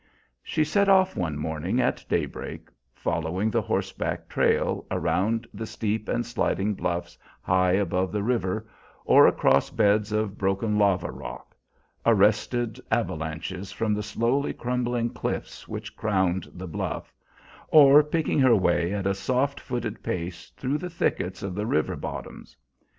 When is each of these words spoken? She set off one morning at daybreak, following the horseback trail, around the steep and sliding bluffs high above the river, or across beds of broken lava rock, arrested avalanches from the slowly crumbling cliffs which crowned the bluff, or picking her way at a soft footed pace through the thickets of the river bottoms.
She 0.41 0.63
set 0.63 0.89
off 0.89 1.15
one 1.15 1.37
morning 1.37 1.79
at 1.79 2.03
daybreak, 2.09 2.69
following 2.95 3.51
the 3.51 3.61
horseback 3.61 4.27
trail, 4.29 4.83
around 4.89 5.47
the 5.53 5.67
steep 5.67 6.09
and 6.09 6.25
sliding 6.25 6.73
bluffs 6.73 7.19
high 7.43 7.73
above 7.73 8.11
the 8.11 8.23
river, 8.23 8.65
or 9.05 9.27
across 9.27 9.69
beds 9.69 10.11
of 10.11 10.39
broken 10.39 10.75
lava 10.79 11.11
rock, 11.11 11.55
arrested 12.03 12.79
avalanches 12.91 13.71
from 13.71 13.93
the 13.93 14.01
slowly 14.01 14.53
crumbling 14.53 15.11
cliffs 15.11 15.67
which 15.67 15.95
crowned 15.95 16.49
the 16.51 16.67
bluff, 16.67 17.13
or 17.67 18.01
picking 18.01 18.39
her 18.39 18.55
way 18.55 18.91
at 18.93 19.05
a 19.05 19.13
soft 19.13 19.59
footed 19.59 20.01
pace 20.01 20.49
through 20.57 20.79
the 20.79 20.89
thickets 20.89 21.43
of 21.43 21.53
the 21.53 21.67
river 21.67 21.95
bottoms. 21.95 22.57